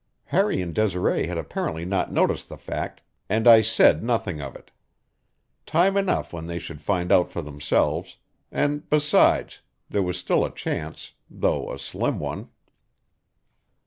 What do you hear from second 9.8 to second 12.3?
there was still a chance, though a slim